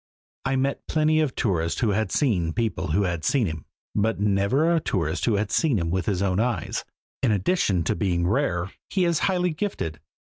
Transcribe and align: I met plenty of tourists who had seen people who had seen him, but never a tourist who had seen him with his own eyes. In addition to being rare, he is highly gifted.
I 0.45 0.55
met 0.55 0.87
plenty 0.87 1.19
of 1.19 1.35
tourists 1.35 1.81
who 1.81 1.91
had 1.91 2.11
seen 2.11 2.53
people 2.53 2.87
who 2.87 3.03
had 3.03 3.23
seen 3.23 3.45
him, 3.45 3.65
but 3.93 4.19
never 4.19 4.73
a 4.73 4.79
tourist 4.79 5.25
who 5.25 5.35
had 5.35 5.51
seen 5.51 5.77
him 5.77 5.91
with 5.91 6.07
his 6.07 6.23
own 6.23 6.39
eyes. 6.39 6.83
In 7.21 7.31
addition 7.31 7.83
to 7.83 7.93
being 7.95 8.25
rare, 8.25 8.71
he 8.89 9.05
is 9.05 9.19
highly 9.29 9.51
gifted. 9.51 9.99